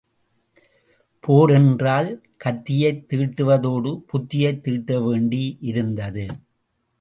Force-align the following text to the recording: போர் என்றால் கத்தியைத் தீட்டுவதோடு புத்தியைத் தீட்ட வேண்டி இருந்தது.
போர் 1.23 1.51
என்றால் 1.51 2.09
கத்தியைத் 2.37 3.03
தீட்டுவதோடு 3.09 3.91
புத்தியைத் 4.13 4.63
தீட்ட 4.63 5.03
வேண்டி 5.03 5.57
இருந்தது. 5.61 6.25